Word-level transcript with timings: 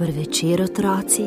Dober 0.00 0.14
večer, 0.14 0.62
otroci. 0.62 1.22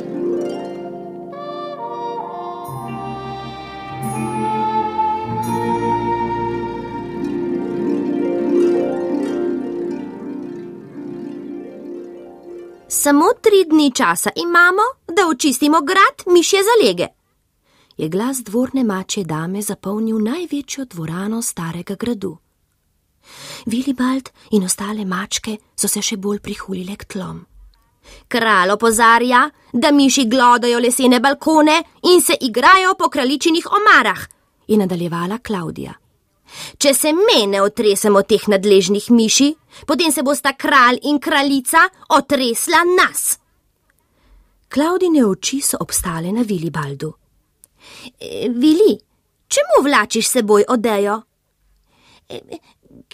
Samo 12.88 13.26
tri 13.42 13.66
dni 13.70 13.92
časa 13.96 14.30
imamo, 14.36 14.82
da 15.08 15.28
očistimo 15.30 15.82
grad 15.82 16.36
mišje 16.36 16.60
zalege. 16.64 17.08
Je 17.98 18.10
glas 18.10 18.38
dvorne 18.44 18.84
mače 18.84 19.24
dame 19.24 19.62
zapolnil 19.62 20.24
največjo 20.24 20.86
dvorano 20.86 21.42
starega 21.42 21.96
gradu. 21.96 22.38
Vilibald 23.66 24.30
in 24.52 24.64
ostale 24.64 25.06
mačke 25.06 25.58
so 25.76 25.88
se 25.88 26.02
še 26.02 26.18
bolj 26.18 26.40
prihulile 26.40 26.96
k 26.96 27.06
tlom. 27.06 27.53
Kralj 28.28 28.72
opozarja, 28.72 29.50
da 29.74 29.92
miši 29.92 30.26
glodajo 30.26 30.80
lesene 30.80 31.20
balkone 31.20 31.84
in 32.04 32.22
se 32.22 32.38
igrajo 32.42 32.96
po 33.00 33.10
kraljičinih 33.10 33.68
omarah, 33.72 34.28
je 34.68 34.78
nadaljevala 34.78 35.38
Klaudija. 35.38 35.94
Če 36.78 36.94
se 36.94 37.14
me 37.14 37.46
ne 37.48 37.62
otresemo 37.62 38.22
teh 38.30 38.46
nadležnih 38.48 39.10
miši, 39.12 39.50
potem 39.90 40.12
se 40.12 40.24
bosta 40.24 40.54
kralj 40.54 41.00
in 41.10 41.20
kraljica 41.20 41.88
otresla 42.18 42.84
nas. 42.98 43.40
Klaudine 44.74 45.26
oči 45.26 45.62
so 45.62 45.78
obstale 45.82 46.32
na 46.34 46.42
Vilibaldu. 46.42 47.12
E, 48.20 48.50
Vili, 48.50 48.98
čemu 49.48 49.84
vlačiš 49.86 50.30
seboj 50.30 50.66
odejo? 50.76 51.20
E, 52.30 52.42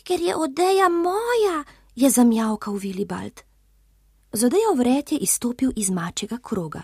ker 0.03 0.22
je 0.23 0.35
odeja 0.35 0.89
moja, 0.89 1.63
je 1.95 2.09
zamjavkal 2.09 2.80
Vilibald. 2.80 3.44
Zadejo 4.31 4.73
vred 4.77 5.11
je 5.11 5.17
izstopil 5.17 5.72
iz 5.75 5.89
mačjega 5.89 6.38
kroga. 6.38 6.83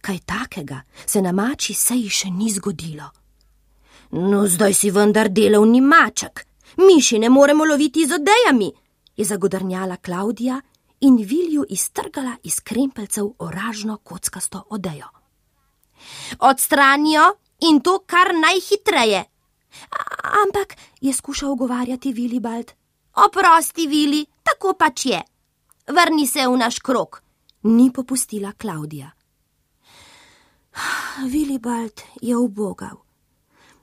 Kaj 0.00 0.18
takega 0.18 0.82
se 1.06 1.22
na 1.22 1.32
mači 1.32 1.74
seji 1.74 2.10
še 2.10 2.30
ni 2.30 2.50
zgodilo. 2.52 3.08
No, 4.12 4.44
zdaj 4.46 4.74
si 4.74 4.90
vendar 4.90 5.30
delovni 5.32 5.80
maček, 5.80 6.44
miši 6.76 7.18
ne 7.18 7.30
moremo 7.32 7.64
loviti 7.64 8.04
z 8.06 8.18
odejami, 8.20 8.68
je 9.16 9.24
zagodrnjala 9.24 9.96
Klaudija 9.96 10.60
in 11.00 11.16
Vilju 11.16 11.64
iztrgala 11.68 12.36
iz 12.42 12.60
krempelcev 12.60 13.32
oražno 13.38 13.96
kockasto 14.04 14.66
odejo. 14.70 15.08
Odstranijo 16.38 17.24
in 17.60 17.80
to 17.80 17.98
kar 18.06 18.34
najhitreje. 18.34 19.24
Ampak 20.44 20.76
je 21.00 21.12
skušal 21.12 21.50
ogovarjati 21.52 22.12
Vilibald. 22.12 22.72
Oprosti, 23.14 23.86
Vili, 23.86 24.26
tako 24.42 24.74
pač 24.78 25.06
je 25.06 25.22
vrni 25.86 26.26
se 26.26 26.48
v 26.48 26.56
naš 26.56 26.78
krok, 26.78 27.22
ni 27.62 27.92
popustila 27.92 28.52
Klaudija. 28.52 29.10
Vilibald 31.28 32.00
je 32.20 32.36
ubogal. 32.36 32.96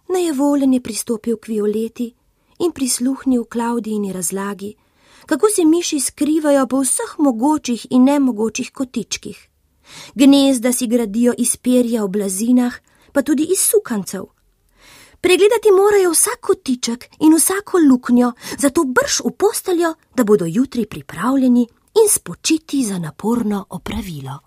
Nejevoljen 0.09 0.73
je 0.73 0.81
pristopil 0.81 1.37
k 1.37 1.47
Violeti 1.47 2.15
in 2.59 2.71
prisluhnil 2.71 3.45
Klaudijini 3.45 4.13
razlagi, 4.13 4.75
kako 5.25 5.47
se 5.55 5.65
miši 5.65 5.99
skrivajo 5.99 6.67
po 6.67 6.81
vseh 6.81 7.15
mogočih 7.19 7.87
in 7.89 8.03
nemogočih 8.03 8.71
kotičkih. 8.71 9.49
Gnezda 10.15 10.71
si 10.71 10.87
gradijo 10.87 11.33
iz 11.37 11.57
perja 11.57 12.03
v 12.03 12.09
blazinah, 12.09 12.73
pa 13.13 13.21
tudi 13.21 13.43
iz 13.43 13.59
sukancev. 13.59 14.25
Pregledati 15.21 15.71
morajo 15.71 16.11
vsak 16.11 16.39
kotiček 16.41 17.05
in 17.19 17.35
vsako 17.35 17.77
luknjo, 17.89 18.31
zato 18.57 18.83
brž 18.83 19.19
v 19.25 19.31
posteljo, 19.37 19.93
da 20.15 20.23
bodo 20.23 20.45
jutri 20.45 20.85
pripravljeni 20.85 21.67
in 21.93 22.09
spočiti 22.09 22.83
za 22.83 22.97
naporno 22.99 23.65
opravilo. 23.69 24.39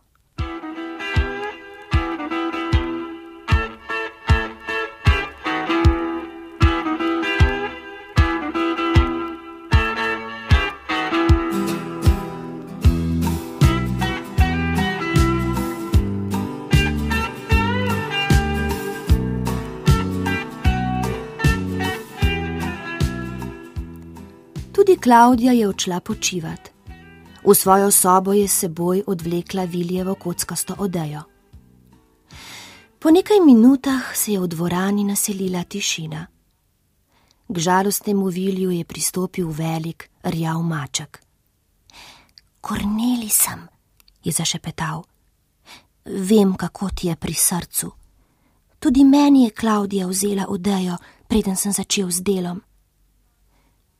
Tudi 24.72 24.96
Klaudija 24.96 25.52
je 25.52 25.68
odšla 25.68 26.00
počivati. 26.00 26.81
V 27.42 27.54
svojo 27.54 27.90
sobo 27.90 28.32
je 28.32 28.48
seboj 28.48 29.02
odvlekla 29.06 29.64
Viljevo 29.64 30.14
kockasto 30.14 30.74
odejo. 30.78 31.22
Po 32.98 33.10
nekaj 33.10 33.40
minutah 33.40 34.16
se 34.16 34.32
je 34.32 34.40
v 34.40 34.46
dvorani 34.46 35.04
naselila 35.04 35.64
tišina. 35.64 36.26
K 37.48 37.58
žalostnemu 37.58 38.26
Vilju 38.26 38.70
je 38.70 38.84
pristopil 38.84 39.50
velik 39.50 40.10
rjav 40.22 40.62
maček. 40.62 41.22
Korneli 42.60 43.28
sem, 43.28 43.68
je 44.24 44.32
zašepetal. 44.32 45.02
Vem, 46.04 46.54
kako 46.54 46.90
ti 46.94 47.06
je 47.06 47.16
pri 47.16 47.34
srcu. 47.34 47.90
Tudi 48.78 49.04
meni 49.04 49.44
je 49.44 49.50
Klaudija 49.50 50.06
vzela 50.06 50.46
odejo, 50.48 50.96
preden 51.28 51.56
sem 51.56 51.72
začel 51.72 52.10
z 52.10 52.22
delom. 52.22 52.62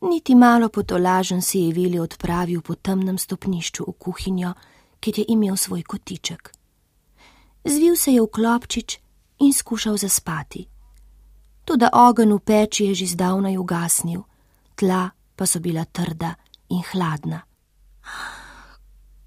Niti 0.03 0.35
malo 0.35 0.69
potolažen 0.69 1.43
si 1.43 1.59
je 1.59 1.73
Vili 1.73 1.99
odpravil 1.99 2.61
po 2.61 2.75
temnem 2.75 3.19
stopnišču 3.19 3.85
v 3.89 3.93
kuhinjo, 3.99 4.53
kjer 5.01 5.19
je 5.19 5.25
imel 5.29 5.57
svoj 5.57 5.83
kotiček. 5.83 6.51
Zvil 7.65 7.97
se 7.97 8.13
je 8.13 8.23
v 8.23 8.27
klopčič 8.27 8.99
in 9.39 9.53
skušal 9.53 9.97
zaspati. 9.97 10.67
Tudi 11.65 11.87
ogenj 11.93 12.33
v 12.33 12.39
peči 12.39 12.85
je 12.85 12.95
že 12.95 13.07
zdavnaj 13.07 13.59
ugasnil, 13.59 14.23
tla 14.75 15.11
pa 15.37 15.47
so 15.47 15.61
bila 15.61 15.85
trda 15.85 16.35
in 16.69 16.83
hladna. 16.93 17.41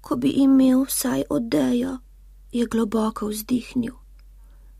Ko 0.00 0.16
bi 0.16 0.28
imel 0.28 0.84
vsaj 0.84 1.24
odejo, 1.30 1.98
je 2.52 2.66
globoko 2.66 3.28
vzdihnil. 3.28 3.94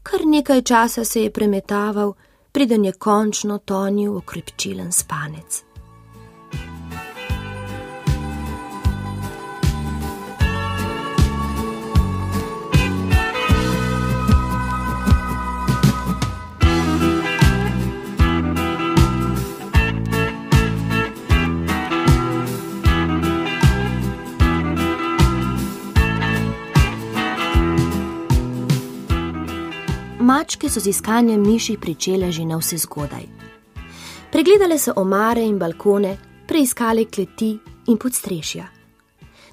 Kar 0.03 0.21
nekaj 0.25 0.63
časa 0.63 1.05
se 1.05 1.23
je 1.23 1.31
premetaval, 1.31 2.15
preden 2.53 2.85
je 2.85 2.93
končno 2.93 3.59
tonil 3.59 4.13
v 4.13 4.21
krepčilen 4.21 4.93
spanec. 4.93 5.66
Mačke 30.27 30.69
so 30.69 30.81
z 30.81 30.87
iskanjem 30.87 31.43
miši 31.47 31.77
pričele 31.81 32.33
že 32.33 32.45
na 32.45 32.57
vse 32.59 32.77
zgodaj. 32.79 33.27
Pregledale 34.33 34.79
so 34.79 34.93
omare 34.97 35.45
in 35.47 35.59
balkone, 35.59 36.17
preiskale 36.49 37.05
kleti 37.05 37.59
in 37.87 37.97
podstrešja. 37.97 38.67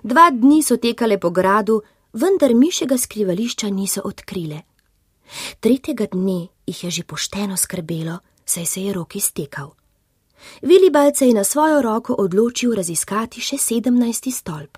Dva 0.04 0.31
dni 0.31 0.64
so 0.64 0.78
tekale 0.78 1.20
po 1.20 1.30
gradu, 1.30 1.81
vendar 2.14 2.56
mišega 2.56 2.98
skrivališča 2.98 3.70
niso 3.70 4.02
odkrile. 4.04 4.62
Tretjega 5.60 6.08
dne 6.12 6.48
jih 6.66 6.84
je 6.84 6.92
že 6.92 7.04
pošteno 7.04 7.58
skrbelo, 7.58 8.18
saj 8.46 8.66
se 8.66 8.81
je 8.81 8.94
rok 8.94 9.16
iztekal. 9.16 9.75
Vilibald 10.62 11.18
se 11.18 11.28
je 11.28 11.34
na 11.34 11.44
svojo 11.44 11.81
roko 11.81 12.16
odločil 12.18 12.74
raziskati 12.74 13.42
še 13.42 13.58
sedemnajsti 13.58 14.31
stolp. 14.31 14.78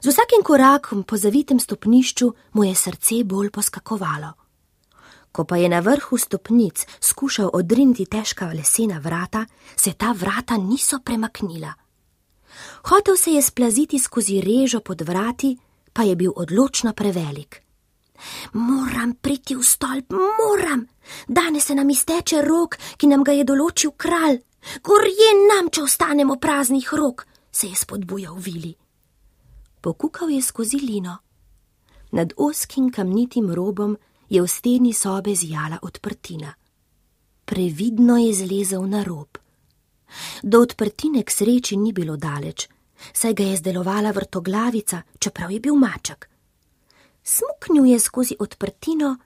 Z 0.00 0.08
vsakim 0.08 0.40
korakom 0.42 1.04
po 1.04 1.16
zavitem 1.16 1.60
stopnišču 1.60 2.32
mu 2.52 2.64
je 2.64 2.74
srce 2.74 3.24
bolj 3.24 3.50
poskakovalo. 3.50 4.41
Ko 5.32 5.44
pa 5.44 5.56
je 5.56 5.68
na 5.68 5.80
vrhu 5.80 6.18
stopnic 6.18 6.86
skušal 7.00 7.50
odriniti 7.52 8.06
težka 8.06 8.46
lesena 8.46 8.98
vrata, 8.98 9.46
se 9.76 9.92
ta 9.92 10.12
vrata 10.12 10.56
niso 10.56 10.98
premaknila. 11.04 11.72
Hotev 12.82 13.16
se 13.16 13.30
je 13.30 13.42
splaziti 13.42 13.98
skozi 13.98 14.40
režo 14.40 14.80
pod 14.80 15.00
vrati, 15.00 15.56
pa 15.92 16.02
je 16.02 16.16
bil 16.16 16.32
odločno 16.36 16.92
prevelik. 16.92 17.62
Moram 18.52 19.14
priti 19.14 19.56
v 19.56 19.62
stolp, 19.62 20.12
moram! 20.12 20.86
Danes 21.28 21.64
se 21.64 21.74
nam 21.74 21.90
izteče 21.90 22.42
rok, 22.42 22.76
ki 22.96 23.06
nam 23.06 23.24
ga 23.24 23.32
je 23.32 23.44
določil 23.44 23.96
kralj. 23.96 24.38
Gorje 24.84 25.32
nam, 25.48 25.70
če 25.74 25.82
ostanemo 25.82 26.36
praznih 26.36 26.92
rok, 26.94 27.26
se 27.50 27.66
je 27.66 27.76
spodbujal 27.76 28.36
Vili. 28.38 28.76
Pokukal 29.80 30.30
je 30.30 30.42
skozi 30.42 30.78
lino. 30.78 31.16
Nad 32.12 32.32
oskim 32.36 32.92
kamnitim 32.92 33.50
robom 33.50 33.96
je 34.32 34.40
v 34.40 34.48
steni 34.48 34.92
sobe 34.96 35.34
zjala 35.36 35.78
odprtina. 35.82 36.54
Previdno 37.44 38.16
je 38.16 38.34
zlezel 38.34 38.86
na 38.88 39.04
rob. 39.04 39.28
Do 40.42 40.60
odprtine 40.60 41.22
k 41.22 41.30
sreči 41.30 41.76
ni 41.76 41.92
bilo 41.92 42.16
daleč, 42.16 42.68
saj 43.12 43.34
ga 43.34 43.44
je 43.44 43.56
zdelovala 43.56 44.10
vrtoglavica, 44.10 45.02
čeprav 45.18 45.52
je 45.52 45.60
bil 45.60 45.76
maček. 45.76 46.28
Smuknil 47.22 47.86
je 47.92 47.98
skozi 48.00 48.36
odprtino 48.38 49.16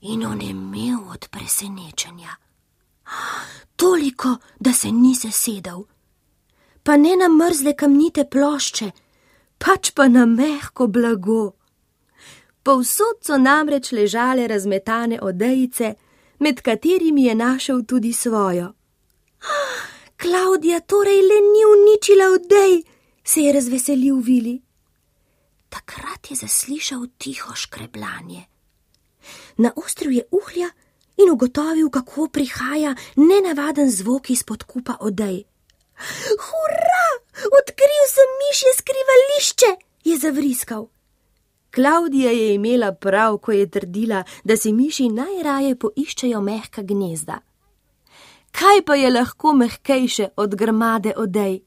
in 0.00 0.26
on 0.26 0.42
je 0.42 0.50
imel 0.50 1.06
od 1.10 1.28
presenečenja. 1.30 2.34
Toliko, 3.76 4.36
da 4.58 4.72
se 4.72 4.90
ni 4.90 5.14
sesedel, 5.14 5.84
pa 6.82 6.96
ne 6.96 7.14
na 7.16 7.28
mrzle 7.28 7.76
kamnite 7.76 8.24
plošče, 8.24 8.90
pač 9.58 9.90
pa 9.94 10.08
na 10.08 10.26
mehko 10.26 10.86
blago. 10.86 11.57
Povsod 12.68 13.22
so 13.24 13.36
namreč 13.40 13.92
ležale 13.96 14.44
razmetane 14.48 15.18
odejice, 15.22 15.94
med 16.38 16.58
katerimi 16.60 17.22
je 17.24 17.34
našel 17.34 17.78
tudi 17.88 18.12
svojo. 18.12 18.66
Klaudija 20.20 20.80
torej 20.80 21.20
le 21.30 21.38
ni 21.52 21.62
uničila 21.74 22.26
odej, 22.34 22.82
se 23.24 23.40
je 23.40 23.52
razveselil 23.52 24.20
Vili. 24.20 24.60
Takrat 25.68 26.30
je 26.30 26.36
zaslišal 26.36 27.06
tiho 27.18 27.54
škrebljanje. 27.54 28.44
Naostril 29.56 30.12
je 30.12 30.28
uhlja 30.30 30.68
in 31.16 31.30
ugotovil, 31.30 31.90
kako 31.90 32.28
prihaja 32.28 32.94
nenavaden 33.16 33.90
zvok 33.90 34.30
izpod 34.30 34.64
kupa 34.64 34.98
odej. 35.00 35.44
Hurra! 36.44 37.08
Odkril 37.60 38.04
sem 38.12 38.30
mišje 38.44 38.76
skrivališče! 38.80 39.72
je 40.04 40.18
zavriskal. 40.18 40.88
Klaudija 41.70 42.30
je 42.30 42.54
imela 42.54 42.92
prav, 42.92 43.38
ko 43.38 43.52
je 43.52 43.70
trdila, 43.70 44.22
da 44.44 44.56
si 44.56 44.72
miši 44.72 45.08
najraje 45.08 45.76
poiščejo 45.76 46.40
mehka 46.40 46.82
gnezda. 46.82 47.38
Kaj 48.50 48.82
pa 48.86 48.94
je 48.94 49.10
lahko 49.10 49.52
mehkejše 49.52 50.28
od 50.36 50.54
grmade 50.54 51.12
odej? 51.16 51.60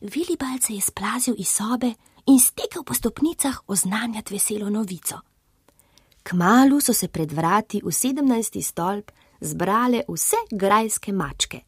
Vilibald 0.00 0.62
se 0.62 0.74
je 0.74 0.80
splazil 0.80 1.34
iz 1.38 1.48
sobe 1.48 1.92
in 2.26 2.38
stekel 2.40 2.84
po 2.84 2.94
stopnicah 2.94 3.60
oznanjati 3.66 4.34
veselo 4.34 4.70
novico. 4.70 5.20
Kmalu 6.22 6.80
so 6.80 6.92
se 6.92 7.08
pred 7.08 7.32
vrati 7.32 7.80
v 7.84 7.92
sedemnajsti 7.92 8.62
stolp 8.62 9.10
zbrale 9.40 10.02
vse 10.08 10.36
grajske 10.50 11.12
mačke. 11.12 11.60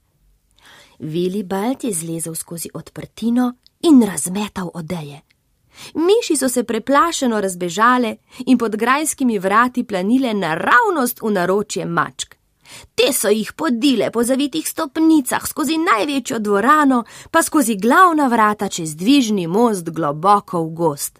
Vilibald 0.98 1.84
je 1.84 1.92
zlezel 1.92 2.34
skozi 2.34 2.68
odprtino 2.74 3.52
in 3.82 4.02
razmetal 4.02 4.70
odeje. 4.74 5.20
Miši 5.94 6.36
so 6.36 6.48
se 6.48 6.64
preplašeno 6.64 7.40
razbežale 7.40 8.16
in 8.46 8.58
pod 8.58 8.76
grajskimi 8.76 9.38
vrati 9.38 9.84
planile 9.84 10.34
naravnost 10.34 11.22
v 11.22 11.30
naročje 11.30 11.86
mačk. 11.86 12.34
Te 12.94 13.12
so 13.12 13.28
jih 13.28 13.52
podile 13.52 14.10
po 14.10 14.22
zavitih 14.24 14.68
stopnicah 14.68 15.46
skozi 15.46 15.78
največjo 15.78 16.38
dvorano, 16.38 17.04
pa 17.30 17.42
skozi 17.42 17.76
glavna 17.76 18.26
vrata 18.28 18.68
čez 18.68 18.96
dvižni 18.96 19.46
most 19.46 19.90
globoko 19.90 20.62
v 20.62 20.74
gost. 20.74 21.18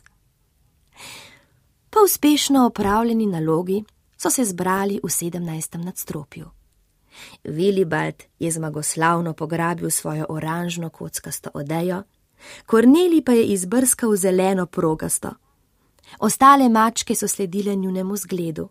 Po 1.91 2.05
uspešno 2.05 2.67
opravljeni 2.67 3.27
nalogi 3.27 3.85
so 4.17 4.31
se 4.31 4.45
zbrali 4.45 5.01
v 5.03 5.11
sedemnajstem 5.11 5.81
nadstropju. 5.81 6.51
Vilibald 7.45 8.23
je 8.39 8.51
zmagoslavno 8.51 9.33
pograbil 9.33 9.91
svojo 9.91 10.27
oranžno 10.29 10.91
kockasto 10.91 11.51
odejo, 11.55 12.03
Korneli 12.67 13.23
pa 13.25 13.33
je 13.33 13.45
izbrskal 13.45 14.17
zeleno 14.17 14.67
progasto. 14.67 15.31
Ostale 16.19 16.69
mačke 16.69 17.15
so 17.15 17.29
sledile 17.29 17.77
njunemu 17.77 18.17
zgledu. 18.17 18.69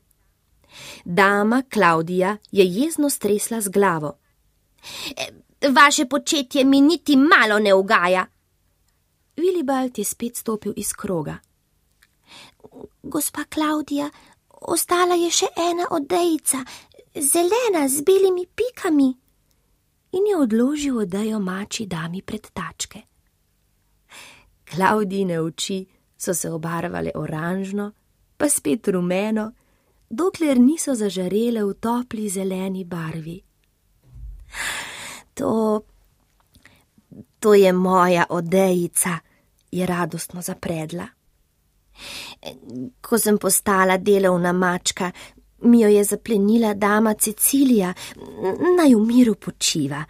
Dama 1.06 1.64
Klaudija 1.74 2.38
je 2.52 2.66
jezno 2.66 3.10
stresla 3.10 3.62
z 3.62 3.70
glavo. 3.70 4.18
E, 5.18 5.28
vaše 5.70 6.06
početje 6.06 6.64
mi 6.64 6.82
niti 6.82 7.16
malo 7.16 7.60
ne 7.60 7.74
ugaja. 7.74 8.26
Vilibald 9.38 9.98
je 9.98 10.06
spet 10.06 10.36
stopil 10.36 10.74
iz 10.76 10.94
kroga. 10.94 11.38
Gospa 13.04 13.44
Klaudija, 13.50 14.10
ostala 14.50 15.16
je 15.16 15.32
še 15.32 15.46
ena 15.56 15.88
odejica, 15.92 16.58
zelena 17.16 17.88
z 17.88 18.02
belimi 18.02 18.46
pikami. 18.56 19.14
In 20.12 20.28
je 20.28 20.38
odložil 20.38 20.98
odejo 20.98 21.40
mači 21.40 21.86
dami 21.86 22.22
pred 22.22 22.48
tačke. 22.54 23.02
Klaudine 24.68 25.40
oči 25.42 25.86
so 26.18 26.34
se 26.34 26.52
obarvale 26.52 27.12
oranžno, 27.16 27.92
pa 28.38 28.50
spet 28.50 28.88
rumeno, 28.88 29.52
dokler 30.10 30.60
niso 30.60 30.96
zažarele 30.96 31.64
v 31.64 31.74
topli 31.74 32.30
zeleni 32.30 32.84
barvi. 32.84 33.42
To, 35.34 35.82
to 37.40 37.54
je 37.54 37.74
moja 37.74 38.26
odejica, 38.30 39.20
je 39.72 39.86
radostno 39.86 40.42
zapredla. 40.42 41.08
Ko 43.02 43.18
sem 43.18 43.38
postala 43.38 43.98
delovna 43.98 44.52
mačka, 44.52 45.12
mi 45.62 45.82
jo 45.82 45.90
je 45.90 46.04
zaplenila 46.04 46.74
dama 46.74 47.14
Cecilija, 47.14 47.94
naj 48.78 48.96
v 48.96 49.02
miru 49.06 49.36
počiva. 49.36 50.04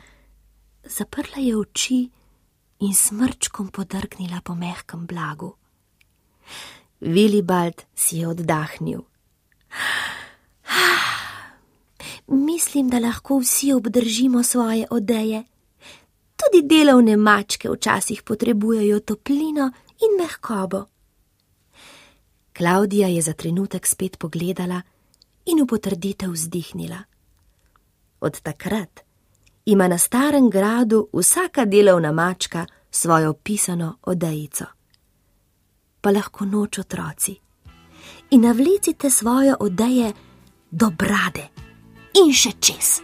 Zaprla 0.83 1.43
je 1.43 1.57
oči 1.57 2.09
in 2.79 2.93
smrčkom 2.93 3.67
podrgnila 3.67 4.41
po 4.43 4.55
mehkem 4.55 5.05
blagu. 5.05 5.55
Vilibald 6.99 7.85
si 7.95 8.17
je 8.17 8.27
oddahnil. 8.27 9.01
Mislim, 12.27 12.89
da 12.89 12.99
lahko 12.99 13.39
vsi 13.39 13.73
obdržimo 13.73 14.43
svoje 14.43 14.87
odeje. 14.89 15.43
Tudi 16.37 16.67
delovne 16.67 17.17
mačke 17.17 17.69
včasih 17.69 18.21
potrebujejo 18.23 18.99
toplino 18.99 19.71
in 20.01 20.21
mehkobo. 20.21 20.85
Klaudija 22.53 23.07
je 23.07 23.21
za 23.21 23.33
trenutek 23.33 23.87
spet 23.87 24.19
pogledala 24.19 24.81
in 25.45 25.61
v 25.63 25.67
potrditev 25.67 26.31
vzdihnila. 26.31 26.97
Od 28.19 28.41
takrat 28.41 29.06
ima 29.67 29.87
na 29.87 29.97
starem 29.97 30.49
gradu 30.49 31.09
vsaka 31.13 31.65
delovna 31.65 32.11
mačka 32.11 32.65
svojo 32.91 33.33
pisano 33.33 33.97
odejico. 34.01 34.65
Pa 36.01 36.11
lahko 36.11 36.45
noč 36.45 36.79
otroci 36.79 37.35
in 38.31 38.41
navlecite 38.41 39.09
svoje 39.09 39.55
odeje 39.59 40.13
do 40.71 40.89
brade 40.89 41.47
in 42.25 42.33
še 42.33 42.51
čez. 42.59 43.01